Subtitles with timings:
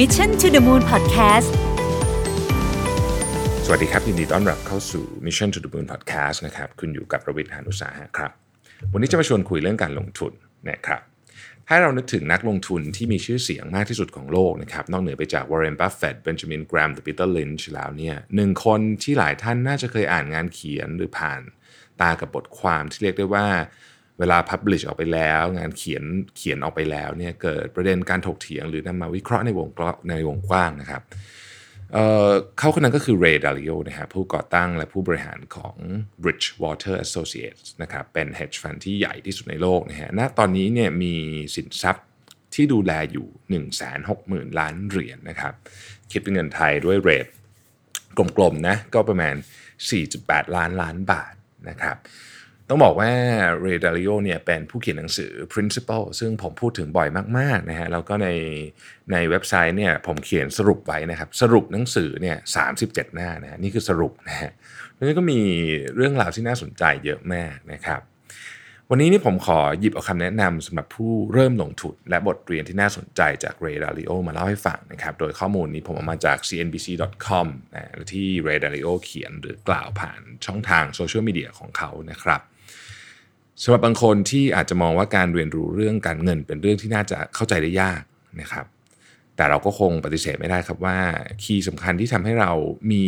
[0.00, 1.50] Mission to the Moon Podcast
[3.64, 8.30] สวัสดีครับ ยินดีต้อนรับเข้าสู่ Mission to the Moon Podcast นะครับคุณอยู่กับประวิทยานุสาหะครับ
[8.92, 10.32] วันนี้จะมาชวนคุยเรื่องการลงทุน
[10.70, 11.00] นะครับ
[11.68, 21.40] ถ้าเรานึกถึงนักลงทุนที่มีชื่อเสียงมากที่สุดของโลกนะครับนอกเหนือไปจาก Warren Buffett Benjamin Graham หรือ Peter Lynch แล้วเนี่ยหนึ่งคนที่หลายท่านน่าจะเคยอ่านงานเขียนหรือผ่าน
[22.00, 23.46] ตากับบทความที่เรียกได้ว่า
[24.18, 26.04] เวลา publish ออกไปแล้ว งานเขียน
[26.36, 31.02] เขียนออกไปแล้วเนี่ยเกิดประเด็นการถกเถียง หรือนำมาวิเคราะห์ในวงกในวงกว้างนะครับ
[31.92, 35.76] เเขาคนนั้นก็คือ Ray Dalio นะครับผู้ก่อตั้งและผู้บริหารของ
[36.22, 41.14] Bridgewater Associates นะครับเป็น hedge fund ที่ใหญ่ที่สุดในโลกนะฮะณตอนนี้เนี่ยมี
[41.56, 42.06] สินทรัพย์
[42.54, 43.26] ที่ดูแลอยู่
[43.92, 45.54] 160,000 ล้านเหรียญนนะครับ
[46.10, 47.26] คิดเป็นเงินไทยด้วยเรท
[48.36, 49.34] กลมๆนะก็ประมาณ
[49.94, 51.34] 4.8 ล้านล้านบาท
[51.68, 51.96] นะครับ
[52.70, 53.10] ต้องบอกว่า
[53.60, 57.08] เรดาริโอเนี่ยเป็นผู้เขียนหนังสือ Principle ซึ่งผมพูดถึงบ่อย
[57.38, 58.28] มากๆนะฮะแล้วก็ใน
[59.12, 62.64] ในเว็บไซต์เนี่ยผมเขียนสรุปไว้นะครับ สรุปหนังสือเนี่ยสา
[63.14, 64.50] หน้านะฮะนี่คือสรุปนะฮะ
[64.94, 65.40] แล้วก็มี
[65.96, 68.00] เรื่องราวที่น่าสนใจเยอะมากนะครับ
[68.90, 82.40] วันนี้นี่ผมขอหยิบเอาคำแนะนำสำหรับผู้เริ่มลงทุนและบทเรียนที่น่าสนใจจากเรดาริโอมาเล่าให้ฟังนะครับ โดยข้อมูลนี้ผมเอามาจาก cnbc.com นะที่เรดาริโอเขียนหรือกล่าวผ่านช่องทางโซเชียลมีเดียของเขานะครับ
[83.62, 88.02] สำหรับบางคนที่อาจจะมองว่าการเรียนรู้เรื่องการเงินเป็นเรื่องที่น่าจะเข้าใจได้ยาก
[88.40, 88.66] นะครับ
[89.36, 90.98] แต่เราก็คงปฏิเสธไม่ได้ครับว่า
[91.42, 92.52] คีย์สำคัญที่ทำให้เรา
[92.92, 93.04] มี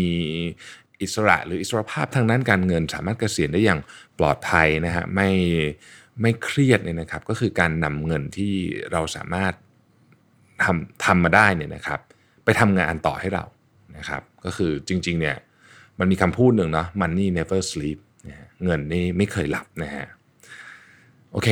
[1.02, 3.80] อิสระหรืออิสรภาพทางด้านการเงิน สามารถเกษียณได้อย่าง
[4.18, 5.30] ปลอดภัยนะฮะไม่
[6.20, 8.54] ไม่เครียดเนี่ยนะครับ ก็คือการนำเงินที่
[8.92, 9.52] เราสามารถ
[10.64, 12.00] ทำทำมาได้เนี่ยนะครับ
[12.44, 13.44] ไปทำงานต่อให้เรา
[13.96, 15.36] นะครับ ก็คือจริงๆเนี่ย
[15.98, 17.98] มันมีคำพูดหนึ่งเนาะ money never sleep
[18.64, 20.06] เงินนี่ไม่เคยหลับนะฮะ
[21.38, 21.50] อเค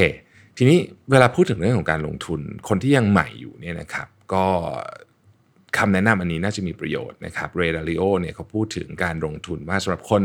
[0.56, 0.78] ทีนี้
[1.10, 4.44] เวลาพูดถึงเรื่องของการลงทุน คนที่ยังใหม่อยู่เนี่ยนะครับ ก็
[5.78, 10.22] คำแนะนำอันนี้น่าจะมีประโยชน์นะครับเรดาริโอเนี่ยเขาพูดถึงการลงทุนว่าสำหรับคน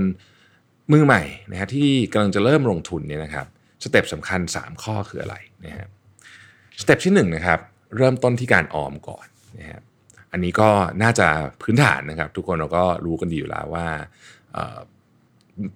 [0.92, 3.48] มือใหม่นะฮะที่กำลังจะเริ่มลงทุนเนี่ยนะครับ
[3.84, 5.36] สเต็ปสำคัญ 3 ข้อคืออะไร
[5.66, 5.88] นะฮะ
[6.82, 7.60] step ที่1นะครับ
[7.98, 9.26] เริ่มต้นที่การออมก่อน
[9.60, 9.82] นะฮะ
[10.32, 10.70] อันนี้ก็
[11.04, 11.28] น่าจะ
[11.62, 13.88] พื้นฐานนะครับ ทุกคนเราก็รู้กันดีอยู่แล้วว่า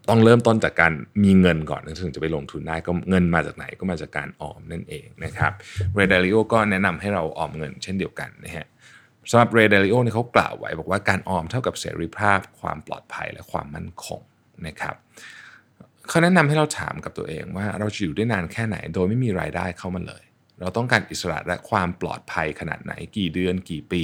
[0.09, 0.94] ต้องเริ่มต้นจากการ
[1.24, 5.52] มีเงินก่อนถึงจะไปลงทุนได้ก็เงินมาจากไหนก็มาจากการออมนั่นเองนะครับ
[5.96, 8.68] Ray Dalio ก็แนะนำให้เราออมเงินเช่นเดียวกันนะฮะ
[9.30, 14.22] สำหรับ Ray Dalio เนี่ยเขากล่าวไว้บอกว่าการออมเท่ากับเสรีภาพ ความปลอดภัยและความมั่นคง
[14.68, 14.96] นะครับ
[16.07, 20.24] เขาแนะนำให้เราถามกับตัวเองว่าเราจะอยู่ได้นานแค่ไหน โดยไม่มีรายได้เข้ามาเลย
[20.59, 24.03] เราต้องการอิสระและความปลอดภัยขนาดไหนกี่เดือนกี่ปี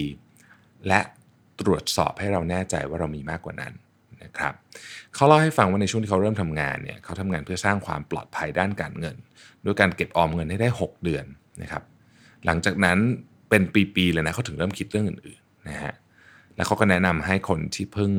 [0.88, 1.00] และ
[1.62, 3.74] ตรวจสอบให้เราแน่ใจว่าเรามีมากกว่านั้น
[4.24, 4.54] นะครับ
[5.16, 9.16] เขาเล่าให้ฟังว่าในช่วงที่เขาเริ่มทำงานเนี่ยเขาทำงานเพื่อสร้างความปลอดภัยด้านการเงิน
[9.66, 11.26] ด้วยการเก็บออมเงินให้ได้ 6 เดือน
[11.62, 11.84] นะครับ
[12.46, 12.98] หลังจากนั้น
[13.50, 13.62] เป็น
[13.96, 15.94] ปีๆเลยนะเขาถึงเริ่มคิดเรื่องอื่นๆนะฮะ
[16.56, 18.12] แล้วเขาก็แนะนำให้คนที่เพิ่ง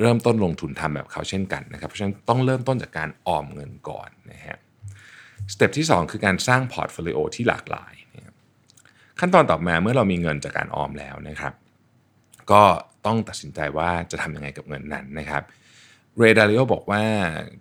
[0.00, 4.58] เริ่มต้นลงทุนทำแบบเขาเช่นกันนะครับเพราะฉะนั้นต้องเริ่มต้นจากการออมเงินก่อนนะฮะ
[5.52, 7.94] step ที่ 2 คือการสร้าง portfolio ที่หลากหลาย
[9.20, 11.54] ขั้นตอนต่อมาเมื่อเรามีเงินจากการออมแล้วนะครับ
[12.52, 12.62] ก็
[13.06, 15.42] ต้องตัดสินใจว่าจะทำยังไงกับเงินนั้นนะครับ
[16.18, 17.02] Ray Dalio บอกว่า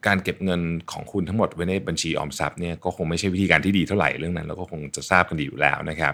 [0.07, 0.61] การเก็บเงิน
[0.91, 6.13] ของคุณทั้งหมดไว้ในบัญชีออมทรัพย์เนี่ยก็คงไม่ใช่วิธีการที่ดีเท่าไหร่เรื่องนั้นเราก็คงจะทราบกันดีอยู่แล้วนะครับ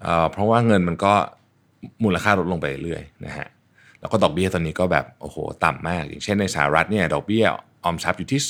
[0.00, 1.14] เพราะว่าเงินมันก็
[2.04, 3.48] มูลค่าลดลงไปเรื่อยนะฮะ
[4.00, 7.44] แล้วก็ดอกเบี้ยตอนนี้ก็แบบโอ้โหต่ำมาก อย่างเช่นในสหรัฐเนี่ยดอกเบี้ย
[7.84, 8.40] ออมทรัพย์อยู่ที่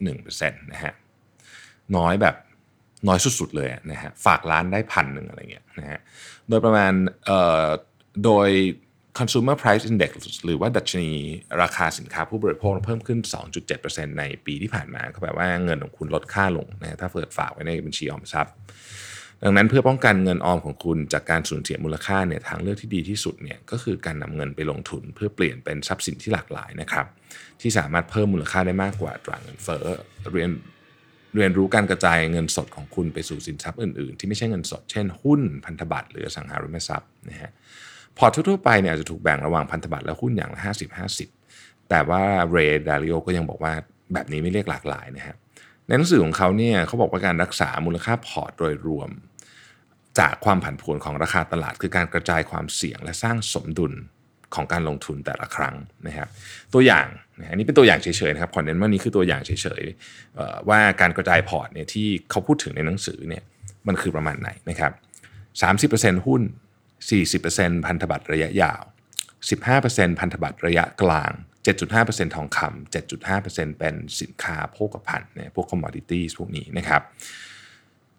[0.00, 0.92] 0.1%นะฮะ
[1.96, 2.36] น้อยแบบ
[3.08, 6.00] น้อยสุดๆเลยนะฮะฝากล้านได้พันหนึ่งอะไรเงี้ยนะฮะ
[6.48, 6.92] โดยประมาณ
[8.24, 8.48] โดย
[9.18, 10.12] consumer price index
[10.44, 11.10] หรือว่าดัชนี
[11.62, 13.18] ราคาสินค้าผู้บริโภคเพิ่มขึ้น
[13.68, 18.54] 2.7%ในปีที่ผ่านมาก็แปลว่าเงินของคุณลดค่าลงนะถ้าเปิดฝากไว้ในบัญชีออมทรัพย์
[19.44, 27.06] ดังนั้นเพื่อป้องกันเงินออมของคุณจากการสูญเสียมูลค่าเนี่ยทางเลือกที่ดีที่สุดเนี่ยก็คือการนำเงินไปลงทุนเพื่อเปลี่ยนเป็นทรัพย์สินที่หลากหลายนะครับ
[27.60, 29.84] ที่สามารถเพิ่มมูลค่าได้มากกว่าตราเงินเฟ้อ
[30.32, 30.50] เรียน
[31.34, 37.52] เรียนรู้การกระจายเงินสดของคุณไปสู่สินทรัพย์อื่น ๆ ที่ไม่ใช่เงินสด เช่น หุ้นพันธบัตรหรือสังหาริมทรัพย์นะฮะ
[38.18, 40.98] พอร์ตทั่วไปเนี่ยจะถูกแบ่งระหว่างพันธบัตรและหุ้นอย่างละ50
[41.40, 43.72] 50 แต่ว่าเรย์ดาริโอก็ยังบอกว่า
[44.12, 45.36] แบบนี้ไม่เรียกหลากหลายนะครับ
[45.86, 49.10] ในหนังสือของเขาเนี่ยเขาบอกว่าการรักษามูลค่าพอร์ตโดยรวม
[50.18, 53.92] จากความผันผวนของราคาตลาด คือการกระจายความเสี่ยงและสร้างสมดุล
[54.54, 55.74] ของการลงทุนแต่ละครั้ง
[56.06, 56.28] นะครับ
[56.74, 57.06] ตัวอย่าง
[57.50, 59.50] อันนี้เป็นตัวอย่างเฉยๆนะครับขอเน้นว่านี้คือตัวอย่างเฉ
[59.80, 63.42] ยๆว่าการกระจายพอร์ตเนี่ยที่เขาพูดถึงในหนังสือเนี่ย
[63.86, 64.92] มันคือประมาณไหนนะครับ
[66.20, 66.42] 30%หุ้น
[67.06, 68.82] 40%พันธบัตรระยะยาว
[69.50, 71.32] 15%พันธบัตรระยะกลาง
[71.68, 77.02] 7.5%ทองคำ7.5%เป็นสินค้าโภคภัณฑ์เนี่ยพวก commodity พวกนี้นะครับ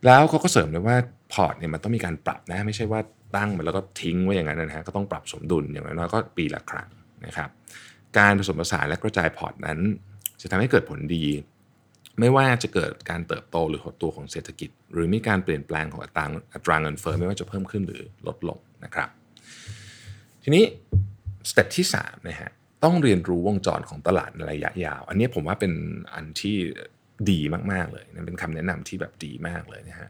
[0.06, 0.98] แล้วเขาก็เสริมเลยว่า
[1.34, 3.02] พอร์ตเนี่ยมันต้องมีการปรับนะไม่ใช่ว่า
[3.36, 6.90] ตั้งมันแล้วก็ทิ้งไว้อย่างนั้นนะฮะก็ต้องปรับสมดุลอย่างน้อยก็ปีละครั้ง
[7.26, 7.50] นะครับ
[8.18, 9.80] การผสมผสานและกระจายพอร์ตนั้น
[10.42, 11.26] จะทำให้เกิดผลดี
[12.20, 19.10] ไม่ว่าจะเกิดการเติบโตหรือหดตัวของเศรษฐกิจ หรือมีการเปลี่ยนแปลงของอัตราอัตราเงินเฟ้อไม่ว่าจะเพิ่มขึ้นหรือลดลง นะครับ
[20.44, 20.64] ทีนี้
[21.50, 22.52] step ที่3นะฮะ
[22.84, 25.74] ต้องเรียนรู้วงจรของตลาดในระยะยาว อันนี้ผมว่าเป็น
[26.14, 26.58] อันที่
[27.32, 27.40] ดี
[27.72, 30.10] มาก ๆ เลยนั่นเป็นคำแนะนำที่แบบดีมากเลยนะฮะ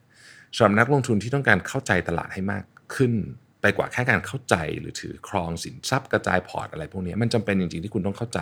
[0.56, 2.64] สำหรับนักลงทุนที่ต้องการเข้าใจตลาดให้มาก
[2.96, 3.14] ขึ้น
[3.62, 8.40] ไปกว่าแค่การเข้าใจหรือถือครองสินทรัพย์กระจายพอร์ตอะไรพวกนี้มันจำเป็นจริง ๆ ที่คุณต้องเข้าใจ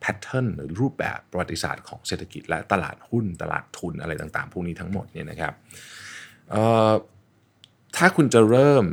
[0.00, 5.52] pattern หรือรูปแบบประวัติศาสตร์ของเศรษฐกิจและตลาดหุ้น ตลาดทุนอะไรต่างๆ พวกนี้ทั้งหมดเนี่ยนะครับ
[7.96, 8.84] ถ้าคุณจะเริ่ม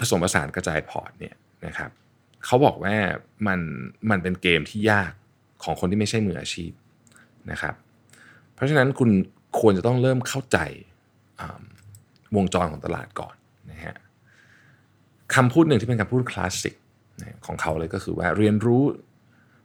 [0.00, 1.34] ผสมผสานกระจายพอร์ตเนี่ย
[1.66, 1.90] นะครับ
[2.44, 2.94] เขาบอกว่า
[3.46, 3.60] มัน
[4.10, 5.12] มันเป็นเกมที่ยาก
[5.64, 6.72] ของคนที่ไม่ใช่มืออาชีพ
[7.50, 7.74] นะครับ
[8.54, 9.10] เพราะฉะนั้นคุณ
[9.60, 10.58] ควรจะต้องเริ่มเข้าใจ
[12.36, 13.34] วงจรของตลาดก่อน
[13.70, 13.96] นะฮะ
[15.34, 16.74] คำพูดหนึ่งที่เป็นคำพูดคลาสสิก
[17.46, 18.82] ของเขาเลยก็คือว่าเรียนรู้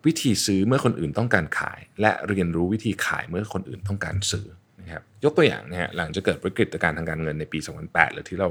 [0.05, 4.45] วิธีซื้อเมื่อคนอื่นต้องการขาย และเรียนรู้วิธีขายเมื่อคนอื่นต้องการซื้อ
[4.79, 8.49] นะครับยกตัวอย่างนะฮะหลังจากเกิดวิกฤตการทางการเงินในปี 2008 หรือที่เรา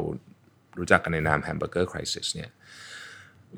[0.79, 2.51] รู้จักกันในนาม hamburger crisis เนี่ย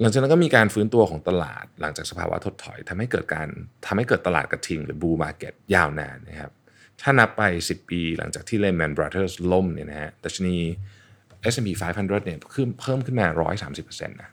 [0.01, 3.49] หลังจากนั้นก็มีการฟื้นตัวของตลาดหลังจากสภาวะถดถอยทำให้เกิดการ
[3.87, 6.53] ทำให้เกิดตลาดกระทิง หรือ bull market ยาวนานนะครับ
[7.03, 10.57] ถ้านับไป 10 ปีหลังจากที่ Lehman Brothers ล่มเนี่ยนะฮะดัชนี
[11.53, 11.69] S&P
[11.99, 13.27] 500เนี่ยขึ้นเพิ่มขึ้นมา
[13.69, 14.31] 130%นะ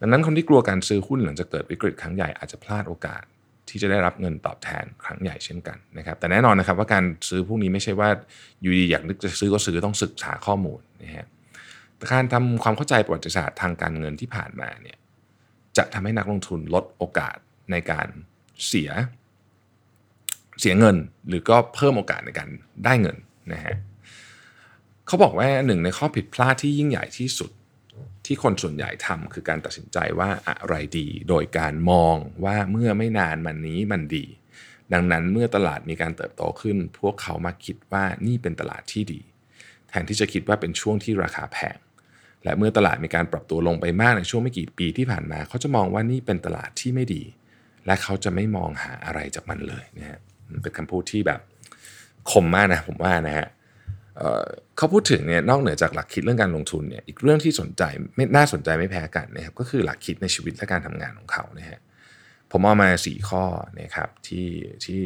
[0.00, 3.22] ดังนั้นคนที่กลัวการซื้อหุ้นหลังจากเกิดวิกฤตครั้งใหญ่อาจจะพลาดโอกาส
[3.68, 8.08] ที่จะได้รับเงินตอบแทนครั้งใหญ่เช่นกันนะครับแต่แน่นอนนะครับว่าการซื้อพวกนี้ไม่ใช่ว่า
[8.62, 11.26] อยู่ดีอยากนึกจะซื้อก็ซื้อต้องศึกษาข้อมูลนะฮะ
[12.12, 14.98] การทำความเข้าใจประวัติศาสตร์ทางการเงินที่ผ่านมาเนี่ย
[15.76, 17.36] จะทำให้นักลงทุนลดโอกาส
[17.70, 18.08] ในการ
[18.66, 18.90] เสีย
[20.60, 20.96] เสียเงิน
[21.28, 22.48] หรือก็เพิ่มโอกาสในการ
[22.84, 23.16] ได้เงิน
[23.52, 23.74] นะฮะ
[25.06, 27.50] เขาบอกว่าหนึ่งในข้อผิดพลาดที่ยิ่งใหญ่ที่สุด
[28.26, 34.24] ที่คนส่วนใหญ่ทำคือการตัดสินใจว่าอะไรดี โดยการมองว่าเมื่อไม่นานมันนี้มันดี
[34.92, 39.20] ดังนั้นเมื่อตลาดมีการเติบโตขึ้น พวกเขามาคิดว่านี่เป็นตลาดที่ดี
[39.88, 41.76] แทนที่จะคิดว่าเป็นช่วงที่ราคาแพง
[42.46, 47.22] และเมื่อตลาดมีการปรับตัวลงไปมากในช่วงไม่กี่ปีที่ผ่านมา เขาจะมองว่านี่เป็นตลาดที่ไม่ดี
[47.86, 50.18] และเขาจะไม่มองหาอะไรจากมันเลยนะฮะ
[50.62, 51.40] เป็นคำพูดที่แบบ
[52.30, 53.46] คมมากนะผมว่านะฮะ
[54.76, 57.82] เขาพูดถึงเนี่ยนอกเหนือจากหลักคิดเรื่องการลงทุนเนี่ยอีกเรื่องที่สนใจ
[58.16, 61.78] ไม่น่าสนใจไม่แพ้กันนะครับก็คือหลักคิดในชีวิตและการทำงานของเขานะฮะ
[62.52, 63.44] ผมเอามาสี่ข้อ
[63.80, 64.48] นะครับที่
[64.84, 65.00] ที่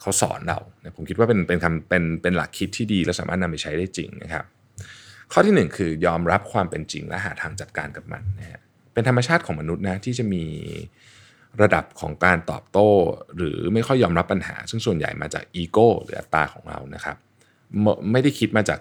[0.00, 0.58] เขาสอนเรา
[0.96, 4.44] ผมคิดว่าเป็นเป็นคำเป็นเป็นหลักคิดที่ดีและสามารถนำไปใช้ได้จริงนะครับ
[5.32, 8.60] ข้อที่ 1 คือยอมรับความเป็นจริงและหาทางจัดการกับมันนะฮะ
[8.92, 10.44] เป็นธรรมชาติของมนุษย์นะที่จะมี
[11.62, 12.90] ระดับของการตอบโต้
[13.36, 17.16] หรือไม่ค่อยยอมรับปัญหา ซึ่งส่วนใหญ่มาจากอีโก้หรืออัตตาของเรานะครับ
[18.12, 18.80] ไม่ได้คิดมาจาก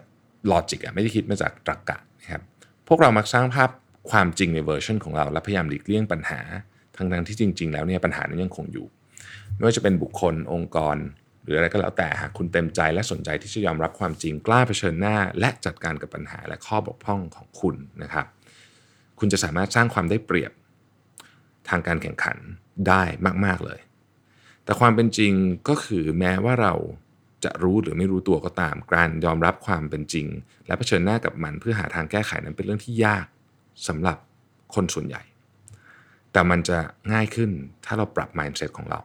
[0.52, 2.42] logic อะไม่ได้คิดมาจากตรรกะนะครับ
[2.88, 3.70] พวกเรามักสร้างภาพ
[4.12, 6.40] ความจริงในเวอร์ชันของเรา และพยายามหลีกเลี่ยงปัญหา
[6.96, 8.86] ทั้งทั้งที่จริง ๆ แล้วเนี่ยปัญหานั้นยังคงอยู่
[9.56, 10.96] ไม่ว่าจะเป็นบุคคลองค์กร
[11.44, 18.26] หรืออะไรก็แล้วแต่หากคุณเต็มใจและสนใจที่จะยอมรับความจริงกล้าเผชิญหน้า และจัดการกับปัญหาและข้อบกพร่องของคุณนะครับ
[19.20, 20.52] คุณจะสามารถสร้างความได้เปรียบ
[21.70, 22.38] ทางการแข่งขัน
[22.88, 23.04] ได้
[23.46, 23.80] มาก ๆเลย
[24.64, 25.34] แต่ความเป็นจริง
[25.70, 26.74] ก็คือแม้ว่าเรา
[27.46, 30.28] จะรู้หรือไม่รู้ตัวก็ตาม การยอมรับความเป็นจริง
[30.68, 33.26] และเผชิญหน้ากับมันเพื่อหาทางแก้ไขนั้นเป็นเรื่องที่ยาก
[33.88, 34.18] สำหรับ
[34.76, 35.22] คนส่วนใหญ่
[36.32, 36.78] แต่มันจะ
[37.14, 37.52] ง่ายขึ้น
[37.86, 39.00] ถ้าเราปรับ mindset ของเรา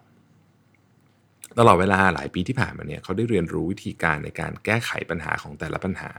[1.59, 6.11] ตลอดเวลาหลายปีที่ผ่านมาเนี่ยเขาได้เรียนรู้วิธีการในการแก้ไขปัญหาของแต่ละปัญหา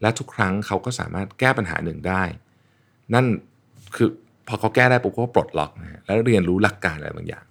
[0.00, 2.22] และทุกครั้งเขาก็สามารถแก้ปัญหาหนึ่งได้
[3.14, 3.26] นั่น
[3.96, 4.08] คือ
[4.48, 7.44] พอเขาแก้ได้ปุ๊บก็ปลดล็อกนะแล้วเรียนรู้หลักการอะไรบางอย่าง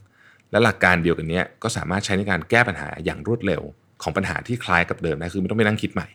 [0.51, 3.61] และหลักการเดียวกันนี้ก็สามารถใช้ในการแก้ปัญหาอย่างรวดเร็ว
[4.03, 6.07] ของปัญหาที่คล้ายกับเดิมนะคือไม่ต้องไปนั่งคิดใหม่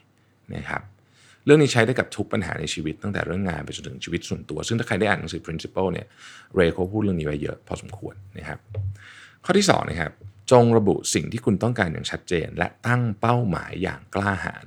[0.54, 0.82] นะครับ
[1.44, 6.06] เรื่องนี้ใช้ได้กับทุกปัญหาในชีวิตตั้งแต่เรื่องงานไปจนถึงชีวิตส่วนตัว ซึ่งถ้าใครได้อ่านหนังสือ principle เนี่ย
[6.54, 8.58] เรย์เขาพูดเรื่องนี้ไว้เยอะพอสมควรนะครับ
[9.44, 10.12] ข้อที่2นะครับ
[10.52, 14.66] จงระบุสิ่งที่คุณต้องการอย่างชัดเจน และตั้งเป้าหมายอย่างกล้าหาญ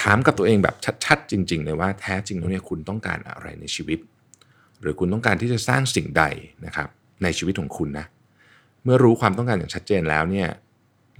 [0.00, 3.98] ถามกับตัวเองแบบชัดๆ จริง ๆ เลยว่าแท้จริงแล้วเนี่ยคุณต้องการอะไรในชีวิต
[4.80, 6.24] หรือคุณต้องการที่จะสร้างสิ่งใด
[6.66, 6.88] นะครับ
[7.22, 8.06] ในชีวิตของคุณนะ
[8.84, 10.48] เมื่อรู้ความต้องการอย่างชัดเจนแล้วเนี่ย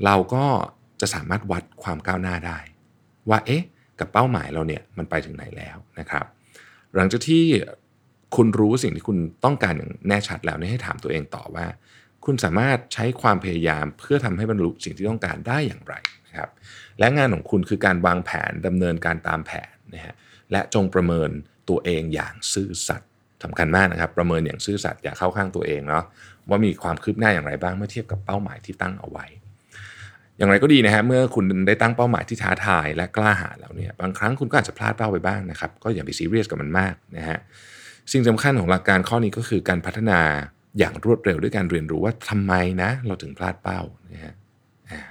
[0.05, 0.45] เราก็
[1.01, 2.59] จะสามารถวัดความก้าวหน้าได้
[3.29, 3.63] ว่าเอ๊ะ
[3.99, 6.25] กับเป้าหมายเราเนี่ยมันไปถึงไหนแล้วนะครับ
[6.95, 7.45] หลังจากที่
[8.37, 11.67] คุณรู้สิ่งที่คุณต้องการอย่างแน่ชัดแล้วเนี่ยให้ถามตัวเองต่อว่า
[12.27, 15.95] คุณสามารถใช้ความพยายามเพื่อทำให้บรรลุสิ่งที่ต้องการได้อย่างไร
[16.27, 16.51] นะครับ
[16.99, 20.15] และงานของคุณคือการวางแผนดำเนินการตามแผนนะฮะ
[20.53, 21.31] และจงประเมิน
[21.69, 23.11] ตัวเองอย่างซื่อสัตย์
[23.45, 26.05] สำคัญมากนะครับ ประเมินอย่างซื่อสัตย์อย่าเข้าข้างตัวเองเนาะ
[26.49, 29.27] ว่ามีความคืบหน้าอย่างไรบ้างเมื่อเทียบกับเป้าหมายที่ตั้งเอาไว้
[30.39, 37.39] อย่างไรก็ดีนะฮะเมื่อคุณได้ตั้งเป้าหมายที่ท้าทายและกล้าหาญแล้วเนี่ยบางครั้งคุณก็อาจจะพลาดเป้าไปบ้างนะครับ ก็อย่าไปซีเรียสกับมันมากนะฮะ
[38.13, 40.21] สิ่งสำคัญของหลักการข้อนี้ก็คือการพัฒนา
[40.79, 43.81] อย่างรวดเร็วด้วยการเรียนรู้ว่าทำไมนะเราถึงพลาดเป้า
[44.13, 44.35] นะฮะ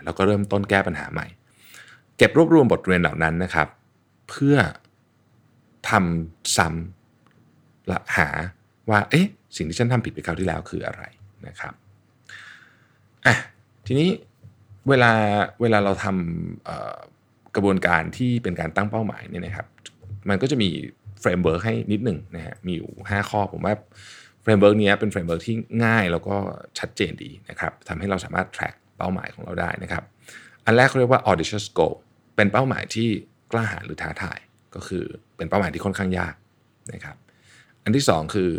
[0.04, 1.28] แล้วก็เริ่มต้นแก้ปัญหาใหม่
[2.18, 3.68] เก็บรวบรวมบทเรียนเหล่านั้นนะครับ
[4.30, 4.58] เพื่อ
[5.90, 8.28] ทำซ้ำและหา
[8.90, 11.04] ว่าเอ๊ะสิ่งที่ฉันทำผิดไปคราวที่แล้วคืออะไร
[11.48, 11.74] นะครับ
[13.26, 13.36] อะ
[13.86, 14.10] ทีนี้
[14.90, 15.12] เวลา
[15.62, 19.68] เวลาเราทำกระบวนการที่เป็นการตั้งเป้าหมายเนี่ยนะครับ
[20.30, 20.70] มันก็จะมี
[21.20, 23.74] framework ให้นิดหนึ่งนะฮะมีอยู่ 5 ข้อผมว่า
[24.46, 26.36] framework นี้เป็น framework ที่ง่ายแล้วก็
[26.80, 30.04] ชัดเจนดีนะครับทำให้เราสามารถ track เป้าหมายของเราได้นะครับ
[30.66, 31.96] อันแรกเขาเรียกว่า audacious goal
[32.36, 33.08] เป็นเป้าหมายที่
[33.52, 34.40] กล้าหาญหรือท้าทาย
[34.76, 35.04] ก็คือ
[35.38, 36.36] เป็นเป้าหมายที่ค่อนข้างยาก
[36.94, 37.18] นะครับ
[37.84, 38.50] อันที่ 2 คือ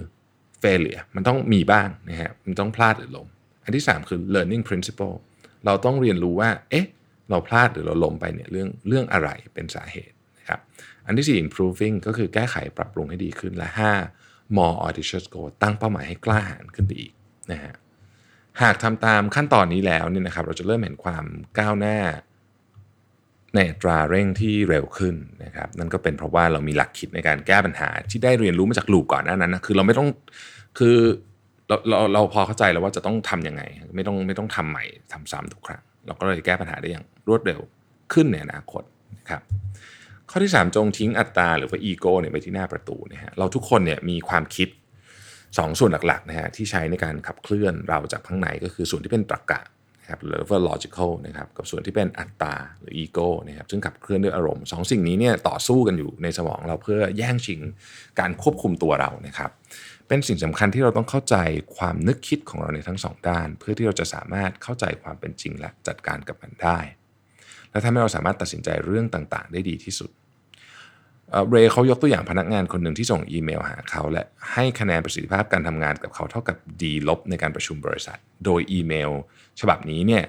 [0.62, 3.28] failure มันต้องมีบ้างนะฮะมันต้องพลาดหรือล้ม
[3.64, 5.14] อันที่ 3 คือ learning principle
[5.64, 6.86] เราต้องเรียนรู้ว่าเอ๊ะ
[7.30, 10.60] เราพลาดหรือเราล้มไปเนี่ยเรื่องเรื่องอะไรเป็นสาเหตุนะครับ
[11.06, 14.25] อันที่ 4 improving ก็คือแก้ไขปรับปรุงให้ดีขึ้นและ 5
[14.56, 17.12] more audacious goal ตั้งเป้าหมายให้กล้าหาญขึ้นไปอีก
[17.52, 17.74] นะฮะ
[18.62, 21.24] หากทำตามขั้นตอนนี้แล้วเนี่ยนะครับเราจะเริ่มเห็นความ
[21.58, 21.98] ก้าวหน้า
[23.54, 30.08] ในตราเร่งที่เร็วขึ้นนะครับนั่นก็เป็นเพราะว่าเรามีหลักคิดในการแก้ปัญหาที่ได้เรียนรู้มาจากลูกก่อนหน้านั้นนะคือเราไม่ต้อง
[30.78, 30.96] คือ
[31.68, 33.62] เราเราเราพอเข้าใจแล้วว่าจะต้องทํำยังไง
[33.96, 37.60] ไม่ต้องไม่ต้องทำใหม่ทำซ้ำทุกครั้งเราก็เลยแก้ปัญหาได้อย่างรวดเร็ว
[38.12, 38.82] ขึ้นในอนาคต
[39.18, 39.42] นะครับ
[40.30, 44.68] ข้อที่ 3 จงทิ้งอัตราหรือว่าอีโก้เนี่ยไปที่หน้าประตูนะฮะเราทุกคนเนี่ยมีความคิด
[45.58, 49.60] สองส่วนหลักๆนะฮะที่ใช้ในการขับเคลื่อนเราจากข้างในก็คือส่วนที่เป็นตรรกะ
[50.00, 57.60] นะครับหรือว่า logical นะครับกับส่วนที่เป็นอัตตาหรือ ego นะครับซึ่งขับเคลื่อนด้วยอารมณ์สองสิ่งนี้เนี่ยต่อสู้กันอยู่ในสมองเราเพื่อแย่งชิง
[58.20, 59.50] การควบคุมตัวเรานะครับ
[60.08, 61.36] เป็นสิ่งสำคัญที่เราต้องเข้าใจ
[61.76, 66.78] ความนึกคิดของเราในทั้งสองด้าน เพื่อที่เราจะสามารถเข้าใจความเป็นจริงและจัดการกับมันได้
[67.76, 70.10] และทำให้เราสามารถตัดสินใจเรื่องต่างๆ ได้ดีที่สุด
[71.50, 79.10] เรย์เขายกตัวอย่างพนักงานคนหนึ่งที่ส่งอีเมลหาเขาและให้คะแนนประสิทธิภาพการทำงานกับเขาเท่ากับ D ลบในการประชุมบริษัท โดยอีเมล
[79.60, 80.24] ฉบับนี้เนี่ย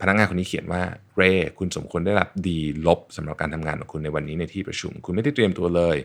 [0.00, 0.82] พนักงานคนนี้เขียนว่า
[1.16, 2.48] เรย์คุณสมควรได้รับ D
[2.86, 5.96] ลบสำหรับการทำงานของคุณในวันนี้ในที่ประชุม คุณไม่ได้เตรียมตัวเลย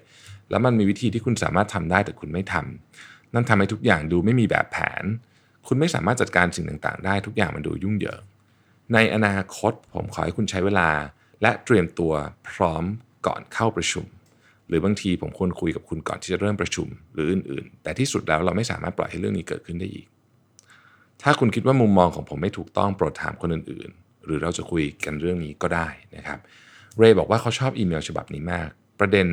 [0.49, 5.03] แล้วมันมีวิธีที่คุณสามารถทำได้แต่คุณไม่ทำนั่นทำให้ทุกอย่างดูไม่มีแบบแผน
[5.67, 8.21] คุณไม่สามารถจัดการสิ่งต่างๆ ได้ทุกอย่างมันดูยุ่งเหยิง
[8.93, 10.89] ในอนาคตผมขอให้คุณใช้เวลา
[11.41, 12.13] และเตรียมตัว
[12.49, 12.83] พร้อม
[13.27, 14.05] ก่อนเข้าประชุม
[14.67, 20.07] หรือบางทีผมควรคุยกับคุณก่อนที่จะเริ่มประชุม หรืออื่นๆ แต่ที่สุดแล้วเราไม่สามารถปล่อยให้เรื่องนี้เกิดขึ้นได้อีก
[21.21, 26.39] ถ้าคุณคิดว่ามุมมองของผมไม่ถูกต้องโปรดถามคนอื่นๆ หรือเราจะคุยกันเรื่องนี้ก็ได้นะครับ
[26.97, 28.69] เรย์บอกว่าเขาชอบอีเมลฉบับนี้มาก
[28.99, 29.27] ประเด็น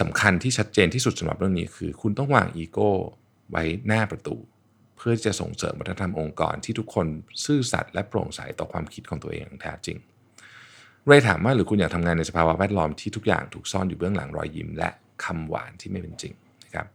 [0.00, 2.90] สำคัญที่ชัดเจนที่สุดสำหรับเรื่องนี้คือ คุณต้องวางอีโก้
[3.50, 4.36] ไว้หน้าประตู
[5.02, 7.06] พื่อจะส่งเสริมวัฒนธรรมองค์กรที่ทุกคน
[7.44, 9.98] ซื่อสัตย์และโปร่งใสต่อความคิดของตัวเองแท้จริง
[11.06, 14.90] เรยถามว่าหรือคุณอยากทำงานในสภาวะแวดล้อมที่ทุกอย่างถูกซ่อนอยู่เบื้องหลังรอยยิ้ม และ
[15.24, 16.86] คำหวานที่ไม่เป็นจริงนะครับ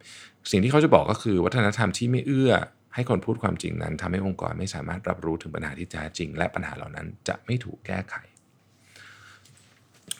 [0.50, 2.52] สิ่งที่เขาจะบอกก็คือวัฒนธรรมที่ไม่เอื้อ
[2.94, 8.14] ให้คนพูดความจริงนั้นทำให้องค์กรไม่สามารถรับรู้ถึงปัญหาที่แท้จริง และปัญหาเหล่านั้นจะไม่ถูกแก้ไข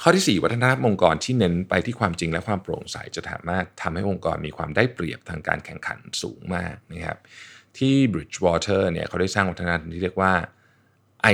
[0.02, 7.18] ข้อที่ 4 วัฒนธรรมองค์กรที่เน้นไปที่ความจริงและความโปร่งใสจะสามารถทำให้องค์กรมีความได้เปรียบทางการแข่งขันสูงมากนะครับ
[7.78, 10.32] ที่ Bridgewater เนี่ยเขาได้สร้างวัฒนธรรมที่เรียกว่า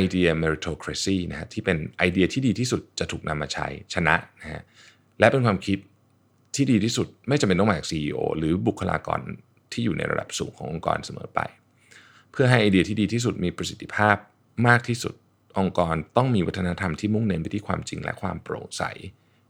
[0.02, 4.62] idea meritocracy นะฮะที่เป็นไอเดียที่ดีที่สุดจะถูกนำมาใช้ชนะนะฮะ
[5.18, 5.78] และเป็นความคิด
[6.56, 9.21] ที่ดีที่สุดไม่จำเป็นต้องมาจาก CEO หรือบุคลากร
[9.73, 11.40] ที่อยู่ในระดับสูงขององค์กรเสมอไป
[12.33, 14.16] เพื่อให้ไอเดียที่ดีที่สุดมีประสิทธิภาพ
[14.68, 15.14] มากที่สุด
[15.59, 18.83] องค์กรต้องมีวัฒนธรรมที่มุ่งเน้นไปที่ความจริงและความโปร่งใส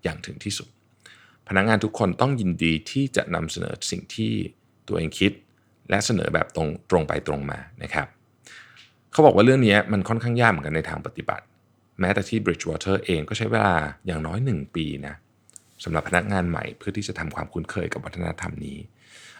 [0.02, 0.68] อย่างถึงที่สุด
[1.48, 4.32] พนักงานทุกคนต้องยินดีที่จะนำเสนอสิ่งที่
[4.88, 5.32] ตัวเองคิด
[5.90, 8.06] และเสนอแบบตรงตรงไปตรงมานะครับ
[9.12, 11.44] เขาบอกว่าเรื่องนี้มันค่อนข้างยากเหมือนกันในทางปฏิบัติ
[12.00, 13.74] แม้แต่ที่ Bridgewater เองก็ใช้เวลา
[14.06, 15.14] อย่างน้อย 1 ปีนะ
[15.84, 18.78] สำหรับพนักงานใหม่เพื่อที่จะทำความคุ้นเคยกับวัฒนธรรมนี้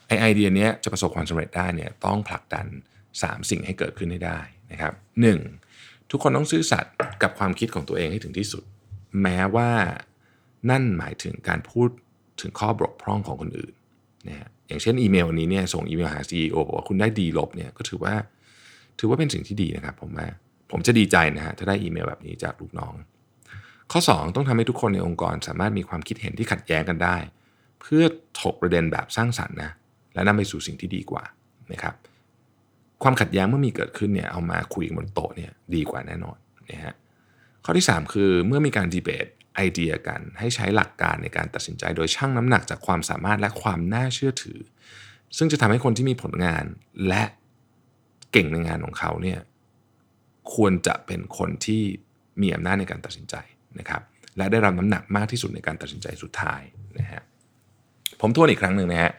[0.07, 2.67] ไอไอเดียนี้จะประสบความสำเร็จได้เนี่ยต้องผลักดัน
[3.09, 4.41] 3 สิ่งให้เกิดขึ้นให้ได้
[4.71, 4.93] นะครับ
[5.33, 5.64] 1.
[6.11, 6.93] ทุกคนต้องซื่อสัตย์
[7.23, 8.65] กับความคิดของตัวเองให้ถึงที่สุด
[9.23, 9.71] แม้ว่า
[10.71, 11.89] นั่นหมายถึงการพูด
[12.41, 13.73] ถึงข้อบกพร่องของคนอื่น
[14.29, 18.15] นะฮะอย่างเช่นอีเมลนี้เนี่ยส่งอีเมลหา CEO บอกว่าคุณได้ดีลบเนี่ยก็ถือว่า
[18.99, 20.29] ถือว่าเป็นสิ่งที่ดีนะครับผมว่า
[20.71, 22.95] ผมจะดีใจนะฮะถ้าได้อีเมลแบบนี้จากลูกน้อง
[23.93, 27.17] ข้อ 2 ต้องทำให้ทุกคนในองค์กรสามารถมีความคิดเห็นที่ขัดแย้งกันได้
[27.81, 28.05] เพื่อ
[28.41, 29.71] ถกประเด็นแบบสร้างสรรค์นะ
[30.15, 31.25] และนำไปสู่สิ่งที่ดีกว่า
[31.73, 31.95] นะครับ
[33.05, 36.37] ความขัดแย้งเมื่อมีเกิดขึ้นเนี่ยเอามาคุยกันบนโต๊ะเนี่ยดีกว่าแน่นอน
[36.71, 36.95] นะฮะ
[37.65, 44.59] ข้อที่ 3 คือเมื่อมีการดีเบตไอเดียกันให้ใช้หลักการในการตัดสินใจโดยชั่งน้ำหนักจากความสามารถและความน่าเชื่อถือ
[45.37, 46.65] ซึ่งจะทำให้คนที่มีผลงาน
[47.09, 47.23] และ
[48.33, 49.41] เก่งในงานของเขาเนี่ย
[50.55, 51.83] ควรจะเป็นคนที่
[52.43, 53.35] มีอำนาจในการตัดสินใจ
[53.79, 54.03] นะครับ
[54.37, 56.61] และได้รับน้ำหนักมากที่สุดในการตัดสินใจสุดท้าย
[56.99, 57.23] นะฮะ
[58.21, 59.13] ผมทวนอีกครั้งหนึ่งนะฮะ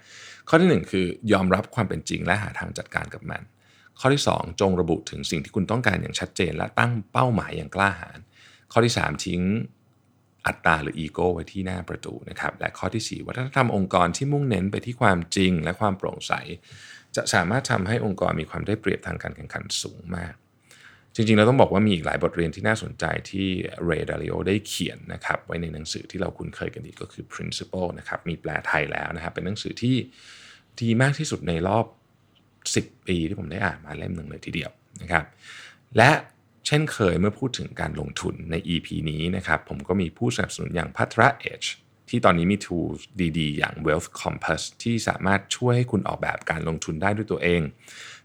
[0.50, 3.42] ข้อที่ 1 คือยอมรับความเป็นจริงและหาทางจัดการกับมัน
[4.00, 8.20] ข้อที่ 2 จงระบุถึงสิ่งที่คุณต้องการอย่างชัดเจน และตั้งเป้าหมายอย่างกล้าหาญ
[8.72, 9.42] ข้อที่ 3 ทิ้ง
[10.46, 16.34] อัตตาหรืออีโก้ไว้ที่หน้าประตูนะครับและข้อที่ 4 วัฒนธรรมองค์กรที่มุ่งเน้นไปที่ความจริงและความโปร่งใส
[17.16, 20.34] จะสามารถทำให้องค์กรมีความได้เปรียบทางการแข่งขันสูงมาก
[21.16, 23.48] จริงๆ เราต้องบอกว่ามีอีกหลายบทเรียนที่น่าสนใจที่
[23.86, 29.96] เรดาริโอได้เขียนนะครับไว้ในหนังสือที่เราคุ้นเคยกันดีก็คือ principle นะครับมีแปลไทยแล้วนะครับเป็นหนังสือที่
[30.82, 31.86] ดีมากที่สุดในรอบ
[32.86, 35.24] 10 ปีที่ผมได้อ่านมาเล่มหนึ่งเลยทีเดียวนะครับ
[35.98, 36.12] และ
[36.68, 41.68] เช่นเคยเมื่อพูดถึงการลงทุนใน EP นี้นะครับ ผมก็มีผู้สนับสนุนอย่างพัทระ Edge
[42.10, 43.00] ที่ตอนนี้มี tools
[43.40, 47.62] ดีๆ อย่าง Wealth Compass ที่สามารถช่วยให้คุณออกแบบการลงทุนได้ด้วยตัวเอง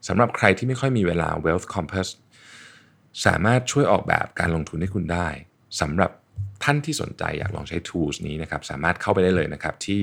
[0.09, 2.09] สำหรับใครที่ไม่ค่อยมีเวลา Wealth Compass
[3.27, 5.29] สามารถช่วยออกแบบการลงทุนให้คุณได้
[5.81, 6.11] สำหรับ
[6.65, 10.01] ท่านที่สนใจอยากลองใช้ tools นี้นะครับ สามารถเข้าไปได้เลยนะครับที่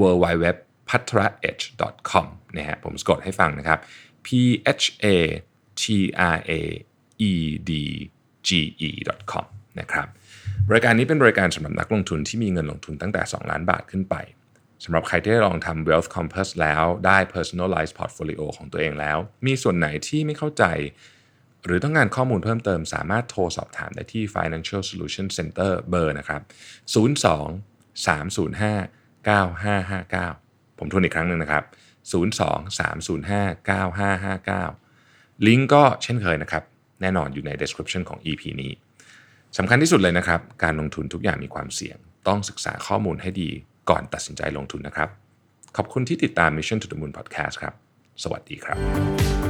[0.00, 0.46] w w w
[0.88, 2.26] p a t r a e d g c o m
[2.56, 3.78] นะฮะผมสกดให้ฟังนะครับ
[4.26, 4.28] p
[4.82, 5.12] h a
[5.82, 5.84] t
[6.22, 6.62] r a
[7.28, 7.32] e
[7.68, 7.72] d
[8.48, 8.50] g
[8.88, 8.90] e
[9.32, 9.46] com
[9.80, 10.06] นะครับ
[10.68, 14.16] บริการนี้เป็นบริการสำหรับนักลงทุนที่มีเงินลงทุนตั้งแต่ 2 ล้านบาทขึ้นไป
[14.84, 20.64] สำหรับใครที่ได้ลองทำ Wealth Compass แล้วได้ Personalized Portfolio ของตัวเองแล้ว มีส่วนไหนที่ไม่เข้าใจ
[21.64, 26.42] หรือต้องการข้อมูลเพิ่มเติมสามารถโทรสอบถามได้ที่ Financial Solution Center เบอร์นะครับ
[26.94, 30.47] 02 305 9559
[30.78, 31.64] ผมทวนอีกครั้งหนึ่งนะครับ
[32.10, 32.12] 02
[32.78, 36.62] 305 9559 ลิงก์ก็เช่นเคยนะครับ
[37.00, 38.72] แน่นอนอยู่ใน description ของ EP นี้
[39.58, 43.50] สำคัญที่สุดเลยนะครับ การลงทุนทุกอย่างมีความเสี่ยง ต้องศึกษาข้อมูลให้ดี
[43.90, 45.08] ก่อนตัดสินใจลงทุนนะครับ
[45.76, 47.74] ขอบคุณที่ติดตาม Mission to the Moon Podcast ครับ
[48.22, 49.47] สวัสดีครับ